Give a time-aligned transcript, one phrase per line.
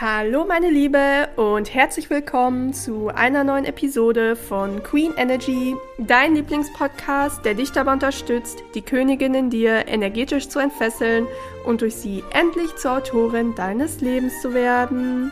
[0.00, 7.44] Hallo meine Liebe und herzlich willkommen zu einer neuen Episode von Queen Energy, dein Lieblingspodcast,
[7.44, 11.28] der dich dabei unterstützt, die Königin in dir energetisch zu entfesseln
[11.64, 15.30] und durch sie endlich zur Autorin deines Lebens zu werden.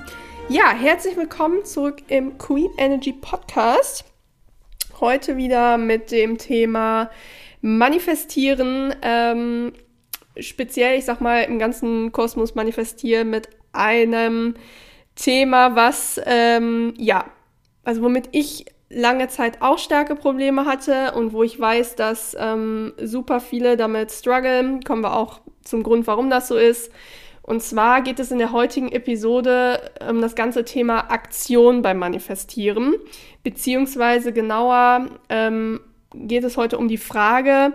[0.48, 4.04] Ja, herzlich willkommen zurück im Queen Energy Podcast.
[5.00, 7.10] Heute wieder mit dem Thema
[7.62, 8.94] Manifestieren.
[9.02, 9.72] Ähm,
[10.38, 14.54] speziell, ich sag mal, im ganzen Kosmos manifestieren mit einem
[15.14, 17.26] Thema, was, ähm, ja,
[17.84, 22.92] also womit ich lange Zeit auch starke Probleme hatte und wo ich weiß, dass ähm,
[23.02, 24.82] super viele damit strugglen.
[24.82, 26.92] Kommen wir auch zum Grund, warum das so ist.
[27.42, 32.94] Und zwar geht es in der heutigen Episode um das ganze Thema Aktion beim Manifestieren,
[33.42, 35.80] beziehungsweise genauer ähm,
[36.14, 37.72] geht es heute um die Frage,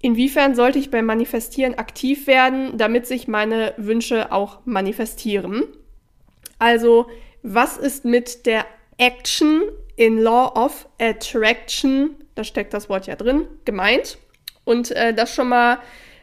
[0.00, 5.64] Inwiefern sollte ich beim Manifestieren aktiv werden, damit sich meine Wünsche auch manifestieren?
[6.58, 7.06] Also,
[7.42, 8.64] was ist mit der
[8.96, 9.62] Action
[9.96, 14.18] in Law of Attraction, da steckt das Wort ja drin, gemeint?
[14.64, 15.78] Und äh, das schon mal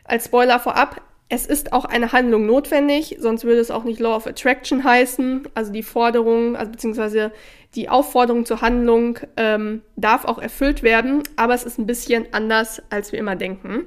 [0.05, 4.15] als Spoiler vorab, es ist auch eine Handlung notwendig, sonst würde es auch nicht Law
[4.15, 5.47] of Attraction heißen.
[5.55, 7.31] Also die Forderung, also beziehungsweise
[7.73, 12.81] die Aufforderung zur Handlung ähm, darf auch erfüllt werden, aber es ist ein bisschen anders,
[12.89, 13.85] als wir immer denken.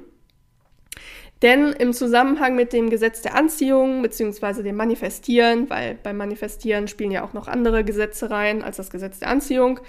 [1.41, 7.11] Denn im Zusammenhang mit dem Gesetz der Anziehung beziehungsweise dem Manifestieren, weil beim Manifestieren spielen
[7.11, 9.79] ja auch noch andere Gesetze rein als das Gesetz der Anziehung,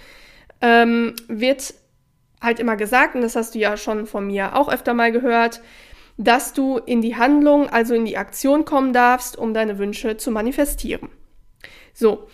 [0.61, 1.75] ähm, wird
[2.41, 5.61] halt immer gesagt, und das hast du ja schon von mir auch öfter mal gehört,
[6.21, 10.31] dass du in die Handlung, also in die Aktion kommen darfst, um deine Wünsche zu
[10.31, 11.09] manifestieren.
[11.95, 12.29] So,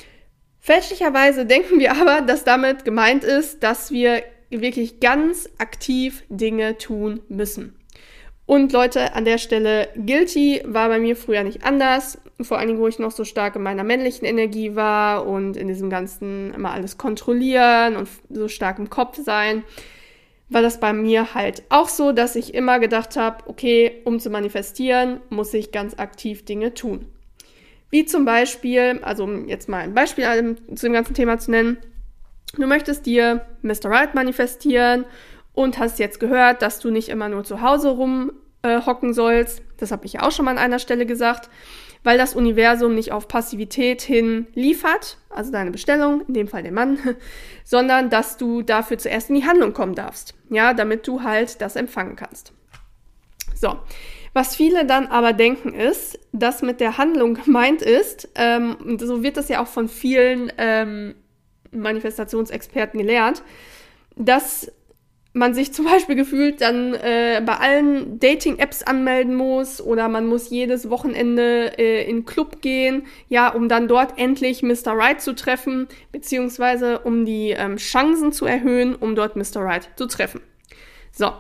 [0.58, 7.20] fälschlicherweise denken wir aber, dass damit gemeint ist, dass wir wirklich ganz aktiv Dinge tun
[7.28, 7.76] müssen.
[8.44, 12.18] Und Leute, an der Stelle, guilty war bei mir früher nicht anders.
[12.40, 15.68] Vor allen Dingen, wo ich noch so stark in meiner männlichen Energie war und in
[15.68, 19.62] diesem ganzen immer alles kontrollieren und so stark im Kopf sein
[20.48, 24.30] war das bei mir halt auch so, dass ich immer gedacht habe, okay, um zu
[24.30, 27.06] manifestieren, muss ich ganz aktiv Dinge tun.
[27.90, 31.78] Wie zum Beispiel, also um jetzt mal ein Beispiel zu dem ganzen Thema zu nennen,
[32.56, 33.86] du möchtest dir Mr.
[33.86, 35.04] Right manifestieren
[35.52, 39.62] und hast jetzt gehört, dass du nicht immer nur zu Hause rumhocken äh, sollst.
[39.78, 41.48] Das habe ich ja auch schon mal an einer Stelle gesagt
[42.06, 46.72] weil das Universum nicht auf Passivität hin liefert, also deine Bestellung, in dem Fall den
[46.72, 47.00] Mann,
[47.64, 51.74] sondern dass du dafür zuerst in die Handlung kommen darfst, ja, damit du halt das
[51.74, 52.52] empfangen kannst.
[53.56, 53.80] So.
[54.34, 59.36] Was viele dann aber denken ist, dass mit der Handlung gemeint ist, ähm, so wird
[59.36, 61.16] das ja auch von vielen ähm,
[61.72, 63.42] Manifestationsexperten gelehrt,
[64.14, 64.70] dass
[65.36, 70.48] man sich zum Beispiel gefühlt dann äh, bei allen Dating-Apps anmelden muss oder man muss
[70.48, 74.92] jedes Wochenende äh, in Club gehen, ja, um dann dort endlich Mr.
[74.92, 79.60] Right zu treffen, beziehungsweise um die ähm, Chancen zu erhöhen, um dort Mr.
[79.60, 80.40] Right zu treffen.
[81.12, 81.32] So.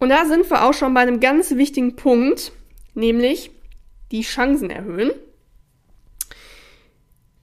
[0.00, 2.52] Und da sind wir auch schon bei einem ganz wichtigen Punkt,
[2.94, 3.52] nämlich
[4.10, 5.12] die Chancen erhöhen.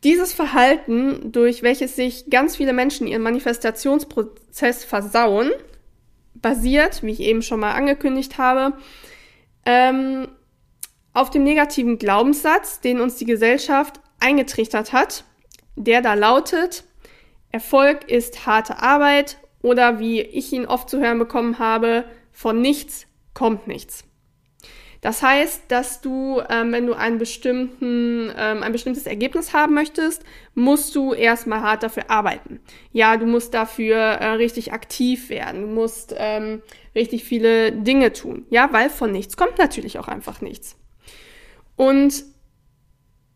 [0.06, 5.50] Dieses Verhalten, durch welches sich ganz viele Menschen ihren Manifestationsprozess versauen,
[6.36, 8.78] basiert, wie ich eben schon mal angekündigt habe,
[9.66, 10.28] ähm,
[11.14, 15.24] auf dem negativen Glaubenssatz, den uns die Gesellschaft eingetrichtert hat,
[15.76, 16.84] der da lautet,
[17.52, 23.08] Erfolg ist harte Arbeit oder wie ich ihn oft zu hören bekommen habe, von nichts
[23.34, 24.04] kommt nichts.
[25.06, 30.24] Das heißt, dass du, ähm, wenn du einen bestimmten, ähm, ein bestimmtes Ergebnis haben möchtest,
[30.56, 32.60] musst du erstmal hart dafür arbeiten.
[32.92, 35.62] Ja, du musst dafür äh, richtig aktiv werden.
[35.62, 36.64] Du musst ähm,
[36.96, 38.48] richtig viele Dinge tun.
[38.50, 40.76] Ja, weil von nichts kommt natürlich auch einfach nichts.
[41.76, 42.24] Und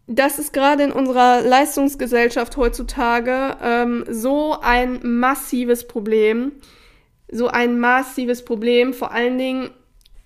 [0.07, 6.53] das ist gerade in unserer Leistungsgesellschaft heutzutage ähm, so ein massives Problem.
[7.31, 9.69] So ein massives Problem, vor allen Dingen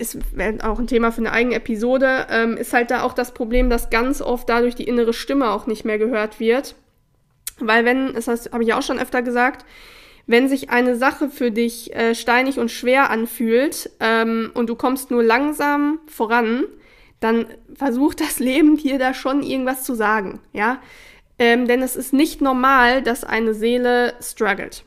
[0.03, 0.17] ist
[0.63, 3.89] auch ein Thema für eine eigene Episode, ähm, ist halt da auch das Problem, dass
[3.89, 6.75] ganz oft dadurch die innere Stimme auch nicht mehr gehört wird.
[7.59, 9.65] Weil wenn, das habe ich auch schon öfter gesagt,
[10.25, 15.11] wenn sich eine Sache für dich äh, steinig und schwer anfühlt ähm, und du kommst
[15.11, 16.65] nur langsam voran,
[17.19, 17.45] dann
[17.75, 20.81] versucht das Leben dir da schon irgendwas zu sagen, ja.
[21.39, 24.83] Ähm, denn es ist nicht normal, dass eine Seele struggelt.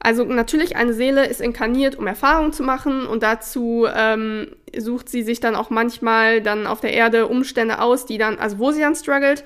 [0.00, 5.22] Also natürlich, eine Seele ist inkarniert, um Erfahrungen zu machen und dazu ähm, sucht sie
[5.22, 8.80] sich dann auch manchmal dann auf der Erde Umstände aus, die dann, also wo sie
[8.80, 9.44] dann struggelt.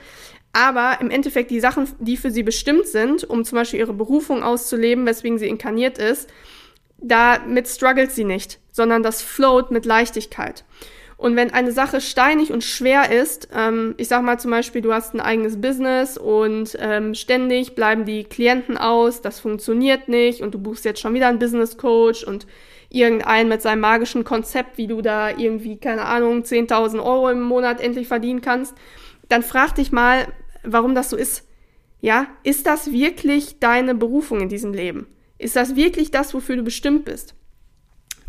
[0.53, 4.43] Aber im Endeffekt die Sachen, die für sie bestimmt sind, um zum Beispiel ihre Berufung
[4.43, 6.29] auszuleben, weswegen sie inkarniert ist,
[6.99, 10.65] damit struggelt sie nicht, sondern das float mit Leichtigkeit.
[11.23, 14.93] Und wenn eine Sache steinig und schwer ist, ähm, ich sag mal zum Beispiel, du
[14.93, 20.53] hast ein eigenes Business und ähm, ständig bleiben die Klienten aus, das funktioniert nicht und
[20.53, 22.49] du buchst jetzt schon wieder einen Business Coach und
[22.89, 27.81] irgendeinen mit seinem magischen Konzept, wie du da irgendwie, keine Ahnung, 10.000 Euro im Monat
[27.81, 28.75] endlich verdienen kannst,
[29.29, 30.27] dann frag dich mal,
[30.65, 31.47] warum das so ist.
[32.01, 35.07] Ja, ist das wirklich deine Berufung in diesem Leben?
[35.39, 37.37] Ist das wirklich das, wofür du bestimmt bist?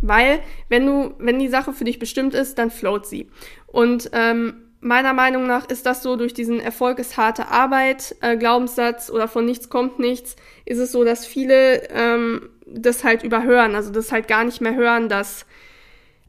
[0.06, 3.30] Weil, wenn du, wenn die Sache für dich bestimmt ist, dann float sie.
[3.68, 8.36] Und ähm, meiner Meinung nach ist das so durch diesen Erfolg ist harte Arbeit, äh,
[8.36, 10.36] Glaubenssatz oder von nichts kommt nichts,
[10.66, 14.76] ist es so, dass viele ähm, das halt überhören, also das halt gar nicht mehr
[14.76, 15.46] hören, dass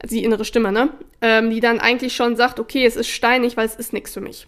[0.01, 0.89] also die innere Stimme, ne?
[1.21, 4.21] Ähm, die dann eigentlich schon sagt, okay, es ist steinig, weil es ist nichts für
[4.21, 4.47] mich.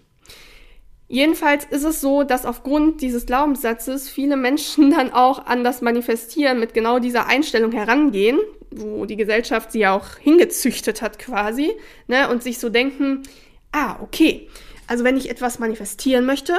[1.09, 6.59] Jedenfalls ist es so, dass aufgrund dieses Glaubenssatzes viele Menschen dann auch an das Manifestieren
[6.59, 8.39] mit genau dieser Einstellung herangehen,
[8.79, 11.71] wo die Gesellschaft sie ja auch hingezüchtet hat quasi,
[12.07, 13.23] ne, und sich so denken,
[13.71, 14.47] ah, okay,
[14.87, 16.55] also wenn ich etwas manifestieren möchte,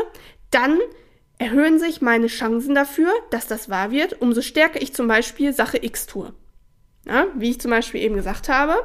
[0.51, 0.79] dann
[1.39, 5.79] erhöhen sich meine Chancen dafür, dass das wahr wird, umso stärker ich zum Beispiel Sache
[5.83, 6.33] X tue.
[7.07, 8.85] Ja, wie ich zum Beispiel eben gesagt habe,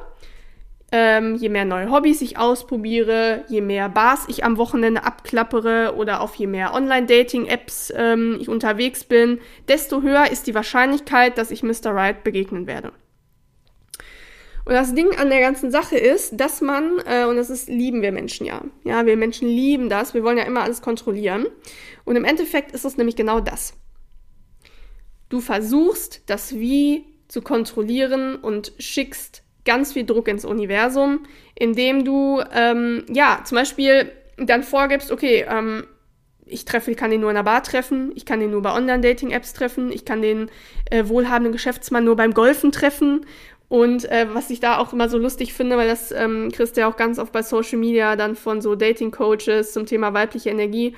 [0.95, 6.21] ähm, je mehr neue Hobbys ich ausprobiere, je mehr Bars ich am Wochenende abklappere oder
[6.21, 11.63] auf je mehr Online-Dating-Apps ähm, ich unterwegs bin, desto höher ist die Wahrscheinlichkeit, dass ich
[11.63, 11.87] Mr.
[11.87, 12.91] Right begegnen werde.
[14.65, 18.01] Und das Ding an der ganzen Sache ist, dass man, äh, und das ist, lieben
[18.01, 18.63] wir Menschen ja.
[18.83, 20.13] Ja, wir Menschen lieben das.
[20.13, 21.47] Wir wollen ja immer alles kontrollieren.
[22.05, 23.73] Und im Endeffekt ist es nämlich genau das.
[25.29, 31.25] Du versuchst, das Wie zu kontrollieren und schickst ganz viel Druck ins Universum,
[31.55, 35.85] indem du, ähm, ja, zum Beispiel dann vorgibst, okay, ähm,
[36.45, 38.73] ich treffe, ich kann den nur in einer Bar treffen, ich kann den nur bei
[38.73, 40.49] Online-Dating-Apps treffen, ich kann den
[40.91, 43.25] äh, wohlhabenden Geschäftsmann nur beim Golfen treffen
[43.73, 46.81] und äh, was ich da auch immer so lustig finde, weil das ähm, kriegst du
[46.81, 50.95] ja auch ganz oft bei Social Media dann von so Dating-Coaches zum Thema weibliche Energie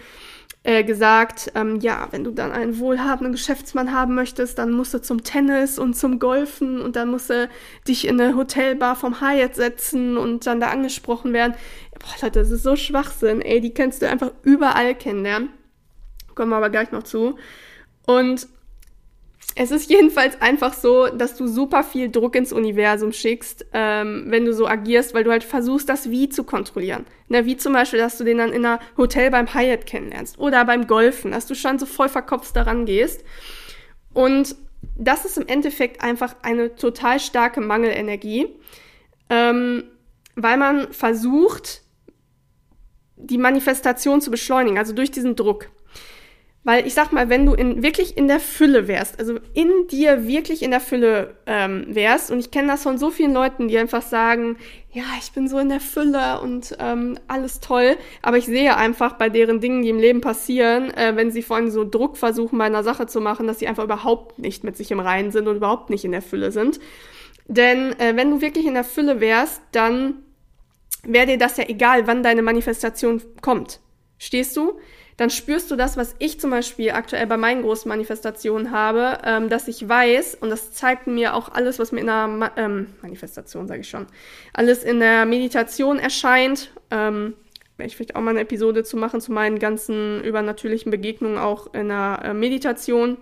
[0.63, 5.01] äh, gesagt, ähm, ja, wenn du dann einen wohlhabenden Geschäftsmann haben möchtest, dann musst du
[5.01, 7.47] zum Tennis und zum Golfen und dann musst du
[7.87, 11.53] dich in eine Hotelbar vom Hyatt setzen und dann da angesprochen werden.
[11.97, 15.47] Boah, Leute, das ist so Schwachsinn, ey, die kannst du einfach überall kennenlernen.
[16.35, 17.37] Kommen wir aber gleich noch zu.
[18.05, 18.49] Und
[19.57, 24.43] es ist jedenfalls einfach so, dass du super viel Druck ins Universum schickst, ähm, wenn
[24.43, 27.05] du so agierst, weil du halt versuchst, das Wie zu kontrollieren.
[27.29, 30.65] Ne, wie zum Beispiel, dass du den dann in einer Hotel beim Hyatt kennenlernst oder
[30.65, 33.23] beim Golfen, dass du schon so voll verkopft daran gehst.
[34.13, 34.57] Und
[34.97, 38.47] das ist im Endeffekt einfach eine total starke Mangelenergie,
[39.29, 39.85] ähm,
[40.35, 41.81] weil man versucht,
[43.15, 45.69] die Manifestation zu beschleunigen, also durch diesen Druck.
[46.65, 50.27] Weil ich sag mal, wenn du in, wirklich in der Fülle wärst, also in dir
[50.27, 53.77] wirklich in der Fülle ähm, wärst, und ich kenne das von so vielen Leuten, die
[53.77, 54.57] einfach sagen,
[54.91, 59.13] ja, ich bin so in der Fülle und ähm, alles toll, aber ich sehe einfach
[59.13, 62.57] bei deren Dingen, die im Leben passieren, äh, wenn sie vor allem so Druck versuchen,
[62.57, 65.47] bei einer Sache zu machen, dass sie einfach überhaupt nicht mit sich im Reinen sind
[65.47, 66.79] und überhaupt nicht in der Fülle sind.
[67.47, 70.23] Denn äh, wenn du wirklich in der Fülle wärst, dann
[71.03, 73.81] wäre dir das ja egal, wann deine Manifestation kommt.
[74.17, 74.79] Stehst du?
[75.17, 79.49] Dann spürst du das, was ich zum Beispiel aktuell bei meinen großen Manifestationen habe, ähm,
[79.49, 82.87] dass ich weiß, und das zeigt mir auch alles, was mir in der Ma ähm,
[83.01, 84.07] Manifestation, sage ich schon,
[84.53, 86.71] alles in der Meditation erscheint.
[86.91, 87.33] Ähm,
[87.77, 91.73] werde ich vielleicht auch mal eine Episode zu machen, zu meinen ganzen übernatürlichen Begegnungen auch
[91.73, 93.17] in der äh, Meditation.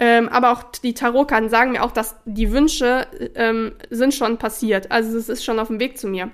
[0.00, 4.92] Ähm, aber auch die Tarotkarten sagen mir auch, dass die Wünsche ähm, sind schon passiert.
[4.92, 6.30] Also es ist schon auf dem Weg zu mir.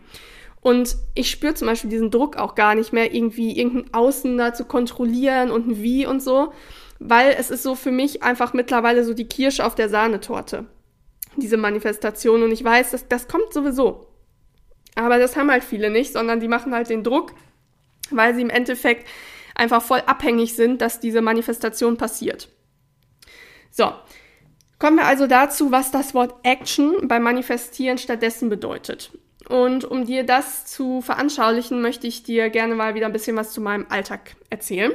[0.65, 4.55] Und ich spüre zum Beispiel diesen Druck auch gar nicht mehr, irgendwie irgendein Außen da
[4.55, 6.55] zu kontrollieren und ein Wie und so,
[6.99, 10.65] weil es ist so für mich einfach mittlerweile so die Kirsche auf der Sahnetorte,
[11.37, 12.43] diese Manifestation.
[12.43, 14.07] Und ich weiß, dass das kommt sowieso.
[14.95, 17.35] Aber das haben halt viele nicht, sondern die machen halt den Druck,
[18.11, 19.07] weil sie im Endeffekt
[19.55, 22.49] einfach voll abhängig sind, dass diese Manifestation passiert.
[23.71, 23.93] So,
[24.79, 29.13] kommen wir also dazu, was das Wort Action beim Manifestieren stattdessen bedeutet.
[29.49, 33.53] Und um dir das zu veranschaulichen, möchte ich dir gerne mal wieder ein bisschen was
[33.53, 34.93] zu meinem Alltag erzählen.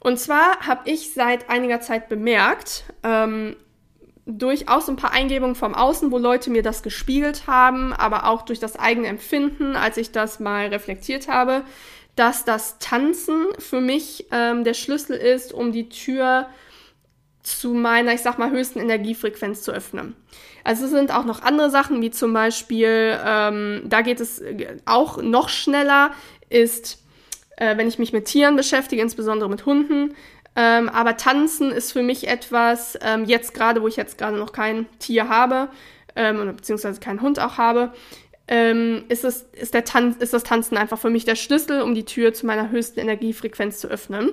[0.00, 3.56] Und zwar habe ich seit einiger Zeit bemerkt, ähm,
[4.26, 8.60] durchaus ein paar Eingebungen vom Außen, wo Leute mir das gespiegelt haben, aber auch durch
[8.60, 11.62] das eigene Empfinden, als ich das mal reflektiert habe,
[12.14, 16.48] dass das Tanzen für mich ähm, der Schlüssel ist, um die Tür
[17.48, 20.14] zu meiner, ich sag mal, höchsten Energiefrequenz zu öffnen.
[20.64, 24.42] Also es sind auch noch andere Sachen, wie zum Beispiel, ähm, da geht es
[24.84, 26.10] auch noch schneller,
[26.50, 27.02] ist,
[27.56, 30.14] äh, wenn ich mich mit Tieren beschäftige, insbesondere mit Hunden.
[30.56, 34.52] Ähm, aber Tanzen ist für mich etwas, ähm, jetzt gerade, wo ich jetzt gerade noch
[34.52, 35.68] kein Tier habe,
[36.16, 37.92] ähm, beziehungsweise keinen Hund auch habe,
[38.48, 41.94] ähm, ist, es, ist, der Tanz, ist das Tanzen einfach für mich der Schlüssel, um
[41.94, 44.32] die Tür zu meiner höchsten Energiefrequenz zu öffnen.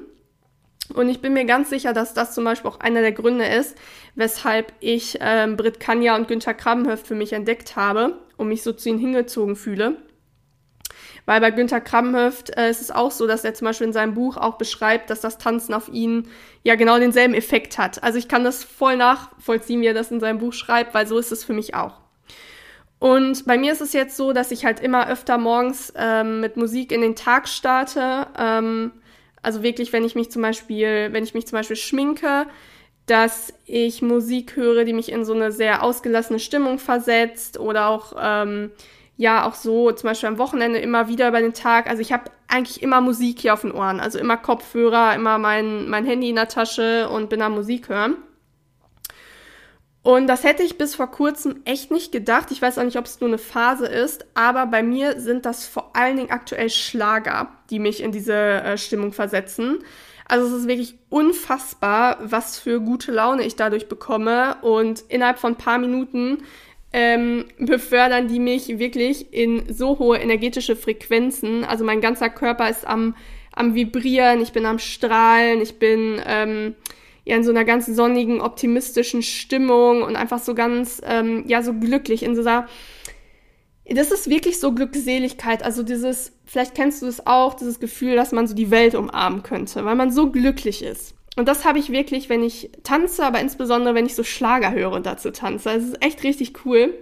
[0.94, 3.75] Und ich bin mir ganz sicher, dass das zum Beispiel auch einer der Gründe ist,
[4.13, 8.72] weshalb ich ähm, Britt Kanja und Günther Krabbenhöft für mich entdeckt habe und mich so
[8.72, 9.98] zu ihnen hingezogen fühle.
[11.25, 14.13] Weil bei Günther Krabbenhöft äh, ist es auch so, dass er zum Beispiel in seinem
[14.13, 16.27] Buch auch beschreibt, dass das Tanzen auf ihn
[16.63, 18.04] ja genau denselben Effekt hat.
[18.04, 21.18] Also ich kann das voll nachvollziehen, wie er das in seinem Buch schreibt, weil so
[21.18, 22.00] ist es für mich auch.
[23.00, 26.58] Und bei mir ist es jetzt so, dass ich halt immer öfter morgens ähm, mit
[26.58, 28.27] Musik in den Tag starte.
[28.38, 28.92] Ähm,
[29.45, 32.47] also wirklich, wenn ich mich zum Beispiel, wenn ich mich zum Beispiel schminke,
[33.05, 38.13] dass ich Musik höre, die mich in so eine sehr ausgelassene Stimmung versetzt oder auch
[38.19, 38.71] ähm,
[39.15, 41.87] ja auch so zum Beispiel am Wochenende immer wieder über den Tag.
[41.87, 45.87] Also ich habe eigentlich immer Musik hier auf den Ohren, also immer Kopfhörer, immer mein
[45.87, 48.17] mein Handy in der Tasche und bin am Musik hören.
[50.05, 52.51] Und das hätte ich bis vor kurzem echt nicht gedacht.
[52.51, 55.65] Ich weiß auch nicht, ob es nur eine Phase ist, aber bei mir sind das
[55.65, 59.79] vor allen Dingen aktuell Schlager, die mich in diese äh, Stimmung versetzen.
[60.27, 64.57] Also es ist wirklich unfassbar, was für gute Laune ich dadurch bekomme.
[64.62, 66.43] Und innerhalb von ein paar Minuten
[66.93, 71.65] ähm, befördern die mich wirklich in so hohe energetische Frequenzen.
[71.65, 73.15] Also mein ganzer Körper ist am,
[73.53, 76.75] am Vibrieren, ich bin am Strahlen, ich bin ähm,
[77.25, 81.74] ja in so einer ganz sonnigen, optimistischen Stimmung und einfach so ganz, ähm, ja, so
[81.74, 82.67] glücklich in dieser,
[83.86, 88.32] das ist wirklich so Glückseligkeit, also dieses, vielleicht kennst du es auch, dieses Gefühl, dass
[88.32, 91.15] man so die Welt umarmen könnte, weil man so glücklich ist.
[91.36, 94.91] Und das habe ich wirklich, wenn ich tanze, aber insbesondere, wenn ich so Schlager höre
[94.91, 95.70] und dazu tanze.
[95.70, 96.94] Das ist echt richtig cool.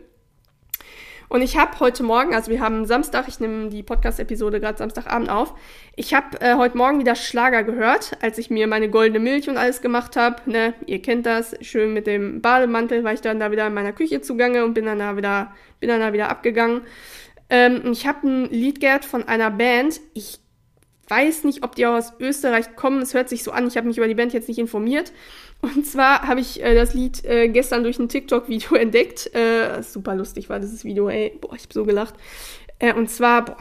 [1.30, 5.30] Und ich habe heute Morgen, also wir haben Samstag, ich nehme die Podcast-Episode gerade Samstagabend
[5.30, 5.53] auf,
[5.96, 9.58] ich habe äh, heute Morgen wieder Schlager gehört, als ich mir meine goldene Milch und
[9.58, 10.50] alles gemacht habe.
[10.50, 13.94] Ne, ihr kennt das, schön mit dem Bademantel, war ich dann da wieder in meiner
[13.94, 16.82] Küche zugange und bin dann da wieder, bin dann da wieder abgegangen.
[17.50, 20.00] Ähm, ich habe ein Lied gehört von einer Band.
[20.13, 20.39] Ich
[21.08, 23.01] weiß nicht, ob die aus Österreich kommen.
[23.01, 23.68] Es hört sich so an.
[23.68, 25.12] Ich habe mich über die Band jetzt nicht informiert.
[25.63, 29.34] Und zwar habe ich äh, das Lied äh, gestern durch ein TikTok-Video entdeckt.
[29.34, 31.38] Äh, super lustig war dieses Video, ey.
[31.39, 32.15] Boah, ich habe so gelacht.
[32.79, 33.58] Äh, und zwar, boah,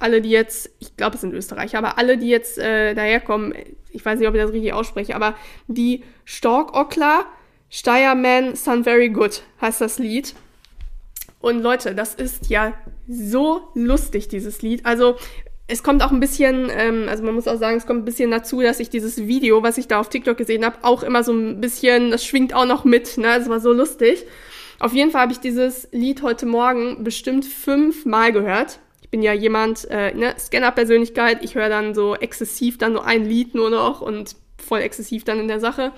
[0.00, 3.54] alle, die jetzt, ich glaube, es sind Österreicher, aber alle, die jetzt äh, daherkommen,
[3.92, 5.36] ich weiß nicht, ob ich das richtig ausspreche, aber
[5.68, 7.24] die Storkockler
[7.70, 10.34] Steierman Sound Very Good heißt das Lied.
[11.38, 12.72] Und Leute, das ist ja
[13.06, 14.84] so lustig, dieses Lied.
[14.84, 15.18] Also,
[15.66, 18.30] es kommt auch ein bisschen, ähm, also man muss auch sagen, es kommt ein bisschen
[18.30, 21.32] dazu, dass ich dieses Video, was ich da auf TikTok gesehen habe, auch immer so
[21.32, 23.36] ein bisschen, das schwingt auch noch mit, ne?
[23.38, 24.24] Es war so lustig.
[24.78, 28.80] Auf jeden Fall habe ich dieses Lied heute Morgen bestimmt fünfmal gehört.
[29.00, 33.24] Ich bin ja jemand, äh, ne, Scanner-Persönlichkeit, ich höre dann so exzessiv dann nur ein
[33.24, 35.92] Lied nur noch und voll exzessiv dann in der Sache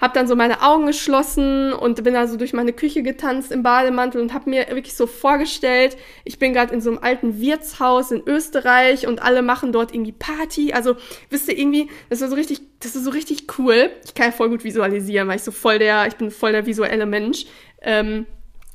[0.00, 3.62] habe dann so meine Augen geschlossen und bin da so durch meine Küche getanzt im
[3.62, 8.10] Bademantel und habe mir wirklich so vorgestellt, ich bin gerade in so einem alten Wirtshaus
[8.10, 10.72] in Österreich und alle machen dort irgendwie Party.
[10.72, 10.96] Also
[11.28, 13.90] wisst ihr irgendwie, das ist so richtig, das ist so richtig cool.
[14.04, 16.66] Ich kann ja voll gut visualisieren, weil ich so voll der, ich bin voll der
[16.66, 17.44] visuelle Mensch.
[17.82, 18.26] Ähm,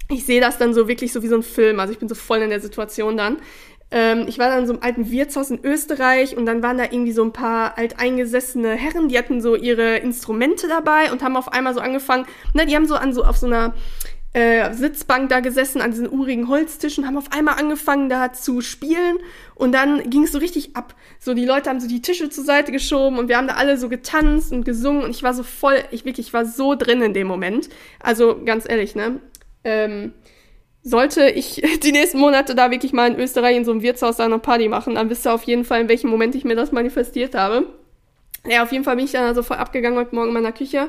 [0.09, 1.79] ich sehe das dann so wirklich so wie so ein Film.
[1.79, 3.37] Also ich bin so voll in der Situation dann.
[3.91, 6.85] Ähm, ich war dann in so einem alten Wirtshaus in Österreich und dann waren da
[6.85, 11.53] irgendwie so ein paar alteingesessene Herren, die hatten so ihre Instrumente dabei und haben auf
[11.53, 13.73] einmal so angefangen, ne, die haben so an so auf so einer
[14.33, 19.17] äh, Sitzbank da gesessen an diesen urigen Holztischen, haben auf einmal angefangen da zu spielen
[19.53, 20.93] und dann ging es so richtig ab.
[21.19, 23.77] So die Leute haben so die Tische zur Seite geschoben und wir haben da alle
[23.77, 27.01] so getanzt und gesungen und ich war so voll, ich wirklich, ich war so drin
[27.01, 27.69] in dem Moment.
[28.01, 29.21] Also ganz ehrlich, ne?
[29.63, 30.11] Ähm,
[30.85, 34.25] sollte ich die nächsten Monate da wirklich mal in Österreich in so einem Wirtshaus da
[34.25, 36.71] eine Party machen, dann wisst ihr auf jeden Fall, in welchem Moment ich mir das
[36.71, 37.65] manifestiert habe.
[38.47, 40.87] Ja, auf jeden Fall bin ich dann also voll abgegangen heute Morgen in meiner Küche.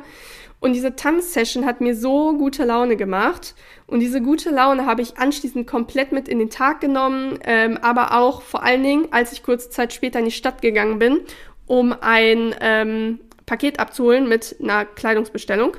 [0.60, 3.54] Und diese Tanzsession hat mir so gute Laune gemacht.
[3.86, 8.18] Und diese gute Laune habe ich anschließend komplett mit in den Tag genommen, ähm, aber
[8.18, 11.20] auch vor allen Dingen, als ich kurze Zeit später in die Stadt gegangen bin,
[11.66, 15.76] um ein ähm, Paket abzuholen mit einer Kleidungsbestellung.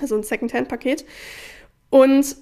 [0.00, 1.04] Also ein Secondhand-Paket.
[1.90, 2.36] Und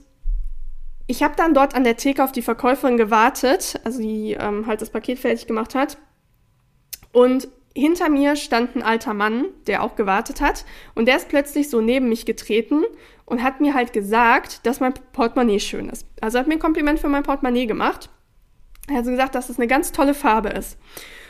[1.09, 4.83] ich habe dann dort an der Theke auf die Verkäuferin gewartet, also die ähm, halt
[4.83, 5.97] das Paket fertig gemacht hat.
[7.13, 10.67] Und hinter mir stand ein alter Mann, der auch gewartet hat.
[10.95, 12.85] Und der ist plötzlich so neben mich getreten
[13.25, 16.07] und hat mir halt gesagt, dass mein Portemonnaie schön ist.
[16.21, 18.11] Also hat mir ein Kompliment für mein Portemonnaie gemacht.
[18.89, 20.79] Er hat so gesagt, dass es das eine ganz tolle Farbe ist.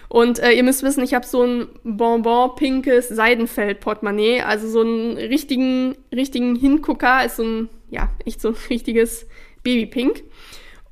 [0.09, 5.97] Und äh, ihr müsst wissen, ich habe so ein Bonbon-pinkes Seidenfeld-Portemonnaie, also so einen richtigen,
[6.13, 9.27] richtigen Hingucker, ist so ein, ja, echt so ein richtiges
[9.69, 10.25] Babypink.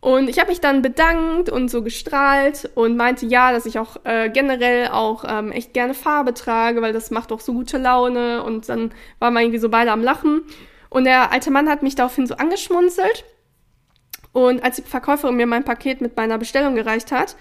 [0.00, 3.96] Und ich habe mich dann bedankt und so gestrahlt und meinte ja, dass ich auch
[4.04, 8.42] äh, generell auch ähm, echt gerne Farbe trage, weil das macht auch so gute Laune.
[8.42, 10.42] Und dann waren wir irgendwie so beide am Lachen.
[10.90, 13.24] Und der alte Mann hat mich daraufhin so angeschmunzelt
[14.32, 17.34] Und als die Verkäuferin mir mein Paket mit meiner Bestellung gereicht hat,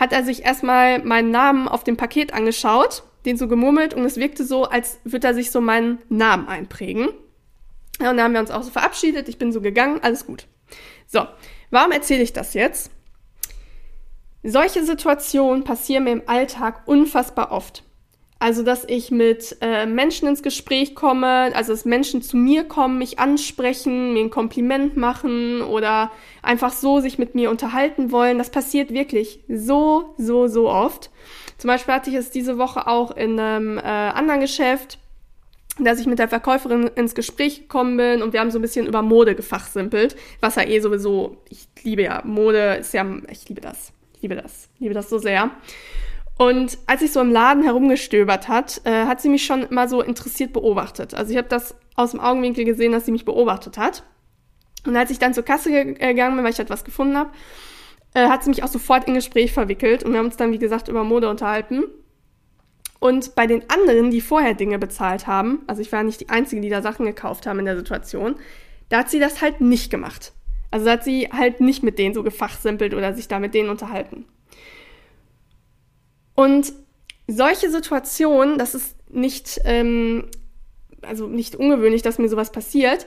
[0.00, 4.16] hat er sich erstmal meinen Namen auf dem Paket angeschaut, den so gemurmelt und es
[4.16, 7.08] wirkte so, als würde er sich so meinen Namen einprägen.
[8.00, 10.46] Und dann haben wir uns auch so verabschiedet, ich bin so gegangen, alles gut.
[11.08, 11.26] So,
[11.70, 12.90] warum erzähle ich das jetzt?
[14.42, 17.82] Solche Situationen passieren mir im Alltag unfassbar oft.
[18.40, 22.98] Also, dass ich mit äh, Menschen ins Gespräch komme, also dass Menschen zu mir kommen,
[22.98, 28.38] mich ansprechen, mir ein Kompliment machen oder einfach so sich mit mir unterhalten wollen.
[28.38, 31.10] Das passiert wirklich so, so, so oft.
[31.56, 35.00] Zum Beispiel hatte ich es diese Woche auch in einem äh, anderen Geschäft,
[35.84, 38.86] dass ich mit der Verkäuferin ins Gespräch gekommen bin und wir haben so ein bisschen
[38.86, 43.60] über Mode gefachsimpelt, was ja eh sowieso, ich liebe ja, Mode ist ja, ich liebe
[43.60, 45.50] das, ich liebe das, ich liebe das so sehr.
[46.38, 50.02] Und als ich so im Laden herumgestöbert hat, äh, hat sie mich schon immer so
[50.02, 51.12] interessiert beobachtet.
[51.12, 54.04] Also ich habe das aus dem Augenwinkel gesehen, dass sie mich beobachtet hat.
[54.86, 57.30] Und als ich dann zur Kasse äh, gegangen bin, weil ich etwas gefunden habe,
[58.14, 60.58] äh, hat sie mich auch sofort in Gespräch verwickelt und wir haben uns dann, wie
[60.58, 61.84] gesagt, über Mode unterhalten.
[63.00, 66.60] Und bei den anderen, die vorher Dinge bezahlt haben, also ich war nicht die Einzige,
[66.60, 68.34] die da Sachen gekauft haben in der Situation,
[68.88, 70.32] da hat sie das halt nicht gemacht.
[70.70, 73.70] Also da hat sie halt nicht mit denen so gefachsimpelt oder sich da mit denen
[73.70, 74.26] unterhalten.
[76.34, 76.72] Und
[77.26, 80.28] solche Situationen, das ist nicht, ähm,
[81.02, 83.06] also nicht ungewöhnlich, dass mir sowas passiert.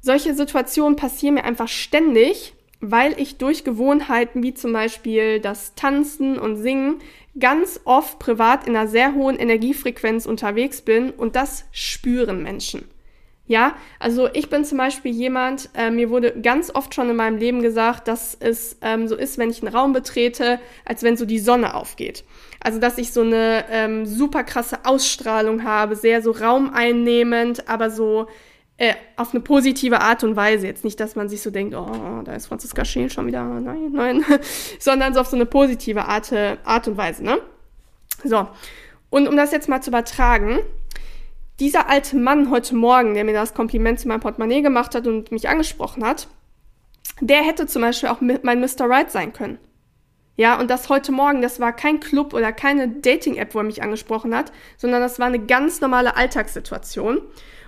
[0.00, 6.38] Solche Situationen passieren mir einfach ständig, weil ich durch Gewohnheiten wie zum Beispiel das Tanzen
[6.38, 7.00] und Singen
[7.38, 12.88] ganz oft privat in einer sehr hohen Energiefrequenz unterwegs bin und das spüren Menschen.
[13.50, 17.36] Ja, also ich bin zum Beispiel jemand, äh, mir wurde ganz oft schon in meinem
[17.36, 21.24] Leben gesagt, dass es ähm, so ist, wenn ich einen Raum betrete, als wenn so
[21.24, 22.22] die Sonne aufgeht.
[22.60, 28.28] Also dass ich so eine ähm, super krasse Ausstrahlung habe, sehr so raumeinnehmend, aber so
[28.80, 30.66] äh, auf eine positive Art und Weise.
[30.66, 33.92] Jetzt nicht, dass man sich so denkt, oh, da ist Franziska Scheel schon wieder, nein,
[33.92, 34.24] nein,
[34.78, 37.38] sondern so auf so eine positive Art, Art und Weise, ne?
[38.24, 38.48] So.
[39.10, 40.60] Und um das jetzt mal zu übertragen,
[41.58, 45.30] dieser alte Mann heute Morgen, der mir das Kompliment zu meinem Portemonnaie gemacht hat und
[45.30, 46.28] mich angesprochen hat,
[47.20, 48.88] der hätte zum Beispiel auch mein Mr.
[48.88, 49.58] Right sein können.
[50.36, 53.82] Ja, und das heute Morgen, das war kein Club oder keine Dating-App, wo er mich
[53.82, 57.20] angesprochen hat, sondern das war eine ganz normale Alltagssituation.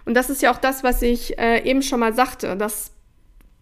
[0.04, 2.92] Und das ist ja auch das, was ich äh, eben schon mal sagte, dass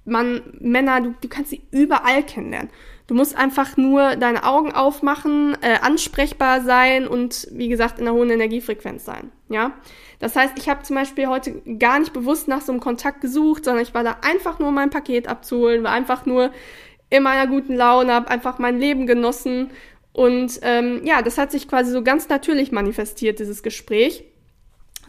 [0.04, 2.70] man Männer, du, du kannst sie überall kennenlernen.
[3.06, 8.16] Du musst einfach nur deine Augen aufmachen, äh, ansprechbar sein und wie gesagt in einer
[8.16, 9.32] hohen Energiefrequenz sein.
[9.48, 9.72] Ja,
[10.20, 13.64] das heißt, ich habe zum Beispiel heute gar nicht bewusst nach so einem Kontakt gesucht,
[13.64, 16.52] sondern ich war da einfach nur mein Paket abzuholen, war einfach nur
[17.10, 19.70] in meiner guten Laune, habe einfach mein Leben genossen
[20.12, 24.24] und ähm, ja, das hat sich quasi so ganz natürlich manifestiert, dieses Gespräch.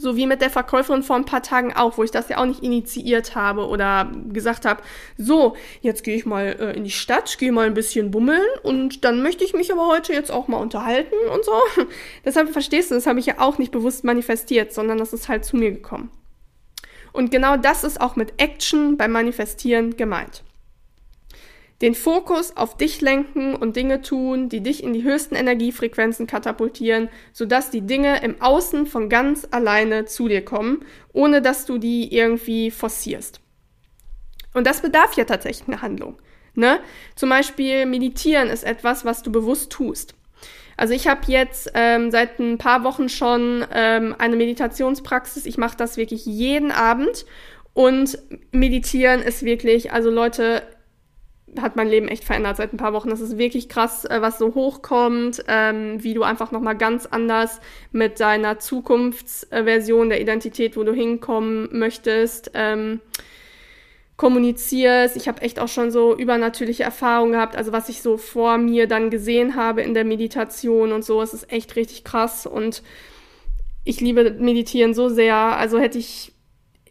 [0.02, 2.46] So wie mit der Verkäuferin vor ein paar Tagen auch, wo ich das ja auch
[2.48, 4.82] nicht initiiert habe oder gesagt habe,
[5.16, 9.06] so, jetzt gehe ich mal äh, in die Stadt, gehe mal ein bisschen bummeln und
[9.06, 11.52] dann möchte ich mich aber heute jetzt auch mal unterhalten und so.
[12.26, 15.46] Deshalb verstehst du, das habe ich ja auch nicht bewusst manifestiert, sondern das ist halt
[15.46, 16.10] zu mir gekommen.
[17.14, 20.44] Und genau das ist auch mit Action beim Manifestieren gemeint
[21.82, 27.10] den Fokus auf dich lenken und Dinge tun, die dich in die höchsten Energiefrequenzen katapultieren,
[27.34, 32.16] sodass die Dinge im Außen von ganz alleine zu dir kommen, ohne dass du die
[32.16, 33.42] irgendwie forcierst.
[34.54, 36.22] Und das bedarf ja tatsächlich eine Handlung.
[36.54, 36.80] Ne?
[37.16, 40.16] Zum Beispiel meditieren ist etwas, was du bewusst tust.
[40.78, 45.46] Also ich habe jetzt ähm, seit ein paar Wochen schon ähm, eine Meditationspraxis.
[45.46, 47.26] Ich mache das wirklich jeden Abend
[47.74, 48.18] und
[48.52, 50.64] meditieren ist wirklich, also Leute,
[51.60, 53.10] hat mein Leben echt verändert seit ein paar Wochen.
[53.10, 57.60] Das ist wirklich krass, äh, was so hochkommt, ähm, wie du einfach nochmal ganz anders
[57.92, 63.02] mit deiner Zukunftsversion der Identität, wo du hinkommen möchtest, ähm,
[64.18, 65.16] kommunizierst.
[65.18, 68.88] Ich habe echt auch schon so übernatürliche Erfahrungen gehabt, also was ich so vor mir
[68.88, 71.22] dann gesehen habe in der Meditation und so.
[71.22, 72.84] Es ist echt richtig krass und
[73.84, 75.36] ich liebe Meditieren so sehr.
[75.36, 76.31] Also hätte ich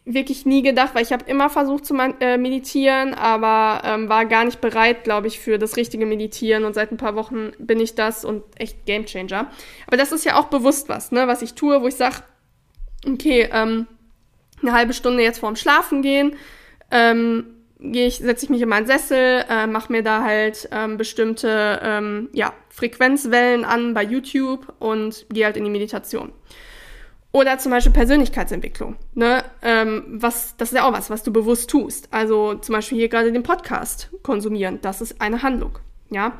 [0.05, 4.45] wirklich nie gedacht, weil ich habe immer versucht zu äh, meditieren, aber ähm, war gar
[4.45, 6.65] nicht bereit, glaube ich, für das richtige Meditieren.
[6.65, 9.51] Und seit ein paar Wochen bin ich das und echt Gamechanger.
[9.87, 12.17] Aber das ist ja auch bewusst was, ne, was ich tue, wo ich sage,
[13.07, 13.87] okay, ähm,
[14.61, 16.35] eine halbe Stunde jetzt vorm Schlafen gehen,
[16.89, 17.45] ähm,
[17.79, 21.79] gehe ich, setze ich mich in meinen Sessel, äh, mache mir da halt ähm, bestimmte
[21.83, 26.31] ähm, ja, Frequenzwellen an bei YouTube und gehe halt in die Meditation.
[27.33, 28.97] Oder zum Beispiel Persönlichkeitsentwicklung.
[29.13, 29.43] Ne?
[29.61, 32.09] Ähm, was, das ist ja auch was, was du bewusst tust.
[32.11, 34.79] Also zum Beispiel hier gerade den Podcast konsumieren.
[34.81, 35.79] Das ist eine Handlung.
[36.09, 36.33] Ja.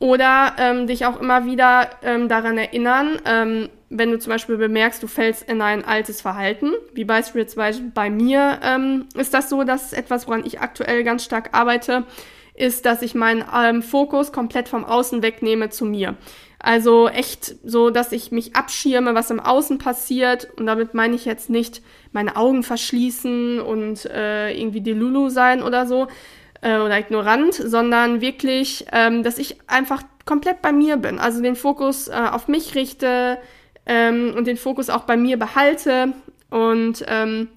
[0.00, 5.00] Oder ähm, dich auch immer wieder ähm, daran erinnern, ähm, wenn du zum Beispiel bemerkst,
[5.02, 9.92] du fällst in ein altes Verhalten, wie beispielsweise bei mir ähm, ist das so, dass
[9.92, 12.04] etwas, woran ich aktuell ganz stark arbeite,
[12.54, 16.16] ist, dass ich meinen ähm, Fokus komplett vom Außen wegnehme zu mir.
[16.64, 20.48] Also echt so, dass ich mich abschirme, was im Außen passiert.
[20.56, 25.62] Und damit meine ich jetzt nicht meine Augen verschließen und äh, irgendwie die Lulu sein
[25.62, 26.06] oder so
[26.62, 31.18] äh, oder ignorant, sondern wirklich, ähm, dass ich einfach komplett bei mir bin.
[31.18, 33.36] Also den Fokus äh, auf mich richte
[33.84, 36.14] ähm, und den Fokus auch bei mir behalte.
[36.48, 37.48] Und ähm,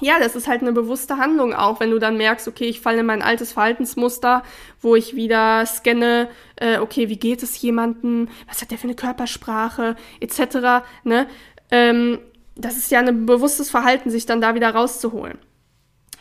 [0.00, 3.00] ja, das ist halt eine bewusste Handlung auch, wenn du dann merkst, okay, ich falle
[3.00, 4.42] in mein altes Verhaltensmuster,
[4.80, 8.96] wo ich wieder scanne, äh, okay, wie geht es jemandem, was hat der für eine
[8.96, 10.84] Körpersprache, etc.
[11.04, 11.26] Ne?
[11.70, 12.18] Ähm,
[12.56, 15.38] das ist ja ein bewusstes Verhalten, sich dann da wieder rauszuholen.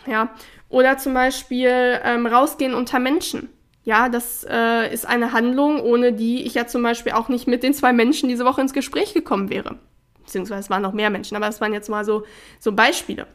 [0.06, 0.30] Ja,
[0.70, 3.50] oder zum Beispiel ähm, rausgehen unter Menschen.
[3.86, 7.64] Ja, das äh, ist eine Handlung, ohne die ich ja zum Beispiel auch nicht mit
[7.64, 9.78] den zwei Menschen diese Woche ins Gespräch gekommen wäre.
[10.24, 12.24] Beziehungsweise es waren noch mehr Menschen, aber das waren jetzt mal so,
[12.60, 13.28] so Beispiele.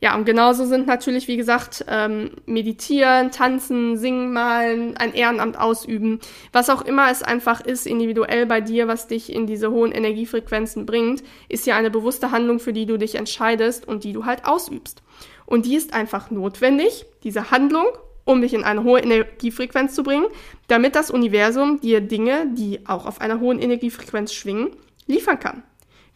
[0.00, 6.20] Ja, und genauso sind natürlich, wie gesagt, ähm, meditieren, tanzen, singen, malen, ein Ehrenamt ausüben,
[6.52, 10.86] was auch immer es einfach ist, individuell bei dir, was dich in diese hohen Energiefrequenzen
[10.86, 14.44] bringt, ist ja eine bewusste Handlung, für die du dich entscheidest und die du halt
[14.44, 15.02] ausübst.
[15.46, 17.86] Und die ist einfach notwendig, diese Handlung,
[18.24, 20.26] um dich in eine hohe Energiefrequenz zu bringen,
[20.68, 24.70] damit das Universum dir Dinge, die auch auf einer hohen Energiefrequenz schwingen,
[25.06, 25.64] liefern kann.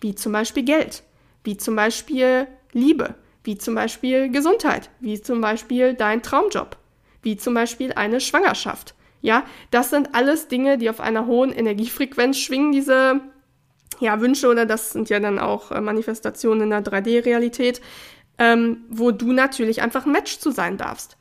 [0.01, 1.03] Wie zum Beispiel Geld,
[1.43, 6.77] wie zum Beispiel Liebe, wie zum Beispiel Gesundheit, wie zum Beispiel dein Traumjob,
[7.23, 8.95] wie zum Beispiel eine Schwangerschaft.
[9.21, 13.21] Ja, das sind alles Dinge, die auf einer hohen Energiefrequenz schwingen, diese
[14.01, 17.81] ja, Wünsche oder das sind ja dann auch äh, Manifestationen in der 3D-Realität,
[18.39, 21.17] ähm, wo du natürlich einfach ein Match zu sein darfst.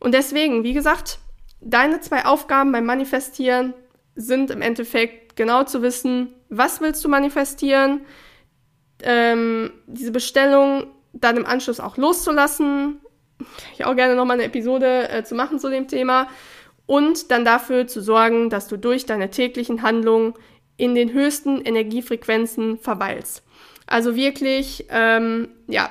[0.00, 1.18] Und deswegen, wie gesagt,
[1.60, 3.74] deine zwei Aufgaben beim Manifestieren
[4.14, 8.00] sind im Endeffekt genau zu wissen, was willst du manifestieren,
[9.02, 13.00] ähm, diese Bestellung dann im Anschluss auch loszulassen.
[13.74, 16.28] Ich auch gerne nochmal eine Episode äh, zu machen zu dem Thema.
[16.86, 20.34] Und dann dafür zu sorgen, dass du durch deine täglichen Handlungen
[20.76, 23.44] in den höchsten Energiefrequenzen verweilst.
[23.86, 25.90] Also wirklich, ähm, ja,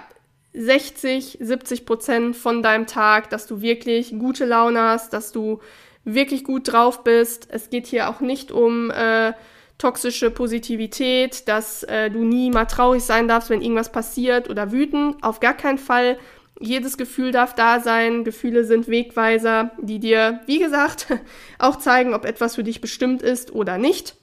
[0.54, 5.60] 60, 70 Prozent von deinem Tag, dass du wirklich gute Laune hast, dass du
[6.04, 7.48] wirklich gut drauf bist.
[7.50, 9.34] Es geht hier auch nicht um äh,
[9.82, 15.24] toxische Positivität, dass äh, du nie mal traurig sein darfst, wenn irgendwas passiert oder wütend.
[15.24, 16.20] Auf gar keinen Fall.
[16.60, 18.24] Jedes Gefühl darf da sein.
[18.24, 21.08] Gefühle sind Wegweiser, die dir, wie gesagt,
[21.60, 24.16] auch zeigen, ob etwas für dich bestimmt ist oder nicht.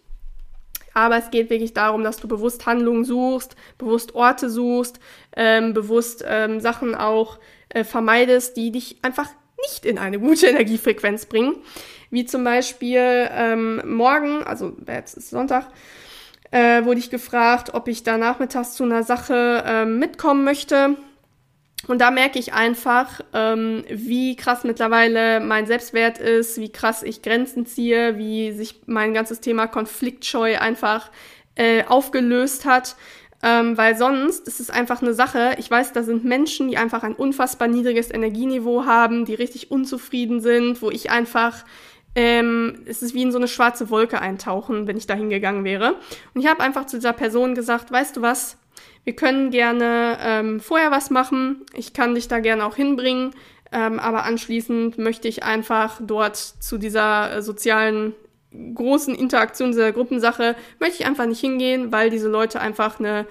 [0.94, 5.01] Aber es geht wirklich darum, dass du bewusst Handlungen suchst, bewusst Orte suchst,
[5.37, 9.29] ähm, bewusst ähm, Sachen auch äh, vermeidest, die dich einfach
[9.62, 11.57] nicht in eine gute Energiefrequenz bringen.
[12.11, 15.66] Wie zum Beispiel ähm, morgen, also jetzt ist Sonntag,
[16.51, 20.97] äh, wurde ich gefragt, ob ich da nachmittags zu einer Sache äh, mitkommen möchte.
[21.87, 27.23] Und da merke ich einfach, ähm, wie krass mittlerweile mein Selbstwert ist, wie krass ich
[27.23, 31.11] Grenzen ziehe, wie sich mein ganzes Thema Konfliktscheu einfach
[31.55, 32.97] äh, aufgelöst hat.
[33.40, 37.05] Ähm, weil sonst ist es einfach eine Sache, ich weiß, da sind Menschen, die einfach
[37.05, 41.64] ein unfassbar niedriges Energieniveau haben, die richtig unzufrieden sind, wo ich einfach
[42.18, 45.94] ähm, es ist wie in so eine schwarze Wolke eintauchen, wenn ich da hingegangen wäre.
[46.35, 48.59] Und ich habe einfach zu dieser Person gesagt, weißt du was,
[49.04, 53.31] wir können gerne ähm, vorher was machen, ich kann dich da gerne auch hinbringen,
[53.70, 58.14] ähm, aber anschließend möchte ich einfach dort zu dieser äh, sozialen
[58.74, 63.26] großen Interaktion, dieser Gruppensache, möchte ich einfach nicht hingehen, weil diese Leute einfach eine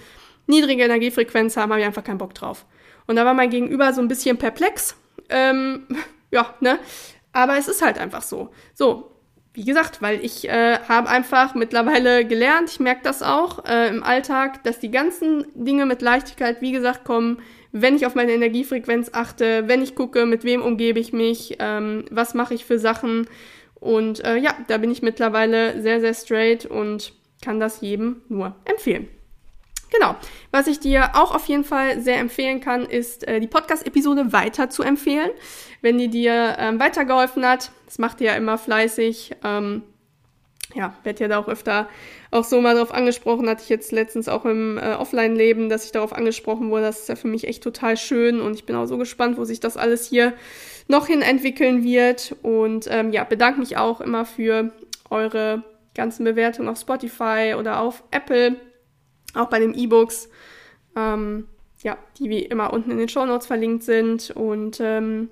[0.45, 2.65] niedrige Energiefrequenz haben, habe ich einfach keinen Bock drauf.
[3.05, 4.95] Und da war mein Gegenüber so ein bisschen perplex.
[5.27, 5.87] Ähm,
[6.31, 6.79] ja, ne?
[7.33, 8.49] Aber es ist halt einfach so.
[8.73, 9.11] So,
[9.53, 14.03] wie gesagt, weil ich äh, habe einfach mittlerweile gelernt, ich merke das auch äh, im
[14.03, 19.09] Alltag, dass die ganzen Dinge mit Leichtigkeit, wie gesagt, kommen, wenn ich auf meine Energiefrequenz
[19.13, 23.27] achte, wenn ich gucke, mit wem umgebe ich mich, ähm, was mache ich für Sachen.
[23.73, 28.55] Und äh, ja, da bin ich mittlerweile sehr, sehr straight und kann das jedem nur
[28.65, 29.07] empfehlen.
[29.91, 30.15] Genau.
[30.51, 34.69] Was ich dir auch auf jeden Fall sehr empfehlen kann, ist äh, die Podcast-Episode weiter
[34.69, 35.29] zu empfehlen,
[35.81, 37.71] wenn die dir ähm, weitergeholfen hat.
[37.85, 39.35] Das macht ihr ja immer fleißig.
[39.43, 39.83] Ähm,
[40.75, 41.87] ja, werde ja da auch öfter
[42.29, 45.93] auch so mal darauf angesprochen, hatte ich jetzt letztens auch im äh, Offline-Leben, dass ich
[45.93, 46.83] darauf angesprochen wurde.
[46.83, 49.45] Das ist ja für mich echt total schön und ich bin auch so gespannt, wo
[49.45, 50.33] sich das alles hier
[50.87, 52.35] noch hin entwickeln wird.
[52.41, 54.71] Und ähm, ja, bedanke mich auch immer für
[55.09, 55.63] eure
[55.95, 58.57] ganzen Bewertungen auf Spotify oder auf Apple
[59.33, 60.29] auch bei den E-Books,
[60.95, 61.47] ähm,
[61.83, 64.31] ja, die wie immer unten in den Show Notes verlinkt sind.
[64.31, 65.29] Und ähm,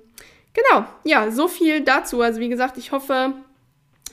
[0.52, 2.20] genau, ja, so viel dazu.
[2.20, 3.34] Also wie gesagt, ich hoffe,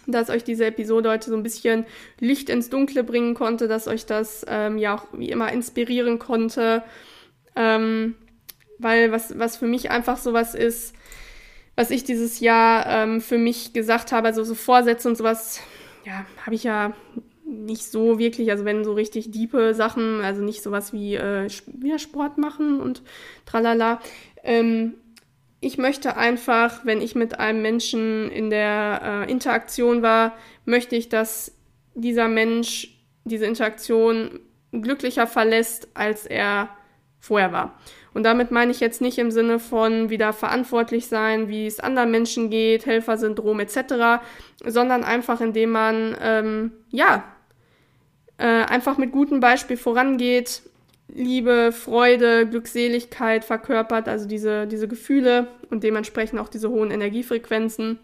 [0.08, 1.86] dass euch diese Episode heute so ein bisschen
[2.20, 6.84] Licht ins Dunkle bringen konnte, dass euch das ähm, ja auch wie immer inspirieren konnte.
[7.56, 8.16] Ähm,
[8.80, 10.96] weil was, was für mich einfach sowas ist,
[11.76, 15.62] was ich dieses Jahr ähm, für mich gesagt habe, also so Vorsätze und sowas,
[16.06, 16.94] ja, habe ich ja
[17.54, 22.00] nicht so wirklich, also wenn so richtig diepe Sachen, also nicht sowas wie äh, wieder
[22.00, 23.04] Sport machen und
[23.46, 24.00] tralala.
[24.44, 24.96] Ähm,
[25.62, 30.36] ich möchte einfach, wenn ich mit einem Menschen in der äh, Interaktion war,
[30.66, 31.56] möchte ich, dass
[31.96, 32.90] dieser Mensch
[33.24, 34.40] diese Interaktion
[34.72, 36.70] glücklicher verlässt, als er
[37.20, 37.80] vorher war.
[38.14, 42.12] Und damit meine ich jetzt nicht im Sinne von wieder verantwortlich sein, wie es anderen
[42.12, 44.22] Menschen geht, Helfersyndrom etc.,
[44.66, 47.24] sondern einfach indem man ähm, ja
[48.38, 50.64] äh, einfach mit gutem Beispiel vorangeht,
[51.08, 58.00] Liebe, Freude, Glückseligkeit verkörpert, also diese, diese Gefühle und dementsprechend auch diese hohen Energiefrequenzen,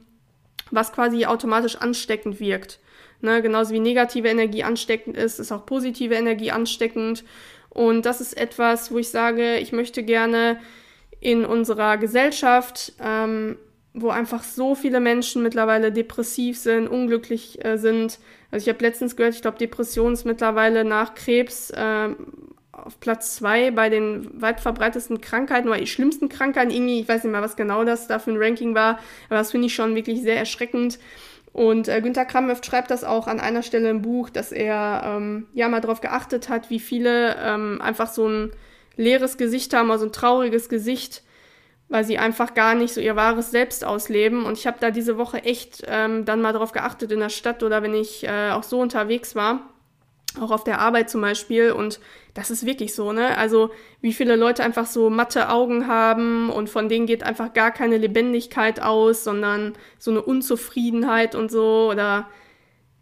[0.69, 2.79] was quasi automatisch ansteckend wirkt.
[3.21, 7.25] Ne, genauso wie negative Energie ansteckend ist, ist auch positive Energie ansteckend.
[7.69, 10.59] Und das ist etwas, wo ich sage, ich möchte gerne
[11.19, 13.57] in unserer Gesellschaft, ähm,
[14.01, 18.19] wo einfach so viele Menschen mittlerweile depressiv sind, unglücklich äh, sind.
[18.51, 22.09] Also ich habe letztens gehört, ich glaube, Depression ist mittlerweile nach Krebs äh,
[22.71, 26.71] auf Platz zwei bei den weit verbreitetsten Krankheiten oder die schlimmsten Krankheiten.
[26.71, 29.51] Irgendwie, ich weiß nicht mal, was genau das da für ein Ranking war, aber das
[29.51, 30.99] finde ich schon wirklich sehr erschreckend.
[31.51, 35.47] Und äh, Günter Kramhöft schreibt das auch an einer Stelle im Buch, dass er ähm,
[35.53, 38.51] ja mal darauf geachtet hat, wie viele ähm, einfach so ein
[38.97, 41.23] leeres Gesicht haben, also ein trauriges Gesicht,
[41.89, 44.45] weil sie einfach gar nicht so ihr wahres Selbst ausleben.
[44.45, 47.63] Und ich habe da diese Woche echt ähm, dann mal darauf geachtet in der Stadt
[47.63, 49.61] oder wenn ich äh, auch so unterwegs war
[50.39, 51.71] auch auf der Arbeit zum Beispiel.
[51.71, 51.99] Und
[52.33, 53.37] das ist wirklich so, ne?
[53.37, 53.71] Also,
[54.01, 57.97] wie viele Leute einfach so matte Augen haben und von denen geht einfach gar keine
[57.97, 61.89] Lebendigkeit aus, sondern so eine Unzufriedenheit und so.
[61.91, 62.29] Oder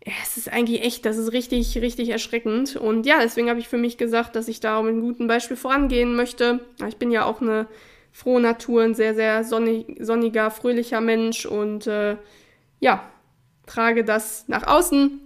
[0.05, 2.77] ja, es ist eigentlich echt, das ist richtig, richtig erschreckend.
[2.77, 5.57] Und ja, deswegen habe ich für mich gesagt, dass ich da mit einem guten Beispiel
[5.57, 6.61] vorangehen möchte.
[6.87, 7.67] Ich bin ja auch eine
[8.11, 12.17] frohe Natur, ein sehr, sehr sonnig, sonniger, fröhlicher Mensch und äh,
[12.79, 13.03] ja,
[13.65, 15.19] trage das nach außen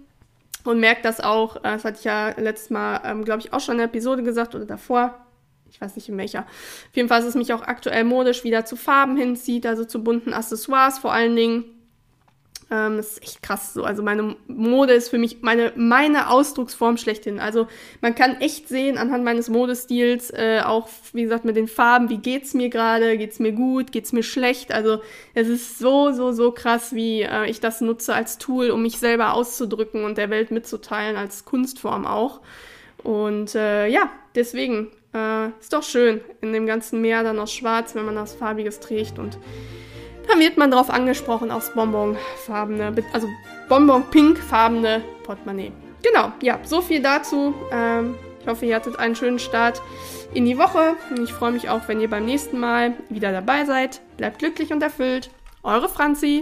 [0.64, 3.60] und merkt das auch, äh, das hatte ich ja letztes Mal, ähm, glaube ich, auch
[3.60, 5.18] schon in der Episode gesagt oder davor.
[5.70, 6.40] Ich weiß nicht in welcher.
[6.40, 10.04] Auf jeden Fall ist es mich auch aktuell modisch wieder zu Farben hinzieht, also zu
[10.04, 11.64] bunten Accessoires vor allen Dingen.
[12.70, 13.84] Ähm, das ist echt krass so.
[13.84, 17.38] Also meine Mode ist für mich meine, meine Ausdrucksform schlechthin.
[17.38, 17.66] Also
[18.00, 22.18] man kann echt sehen anhand meines Modestils, äh, auch wie gesagt mit den Farben, wie
[22.18, 24.72] geht's mir gerade, geht's mir gut, geht's mir schlecht.
[24.72, 25.00] Also
[25.34, 28.98] es ist so, so, so krass, wie äh, ich das nutze als Tool, um mich
[28.98, 32.40] selber auszudrücken und der Welt mitzuteilen, als Kunstform auch.
[33.02, 37.94] Und äh, ja, deswegen äh, ist doch schön in dem ganzen Meer dann aus Schwarz,
[37.94, 39.38] wenn man das Farbiges trägt und
[40.32, 43.28] dann wird man darauf angesprochen, aufs Bonbonfarbene, also
[43.68, 45.72] Bonbon-Pink-farbene Portemonnaie.
[46.02, 47.54] Genau, ja, so viel dazu.
[47.70, 49.82] Ähm, ich hoffe, ihr hattet einen schönen Start
[50.32, 50.96] in die Woche.
[51.22, 54.00] Ich freue mich auch, wenn ihr beim nächsten Mal wieder dabei seid.
[54.16, 55.30] Bleibt glücklich und erfüllt.
[55.62, 56.40] Eure Franzi.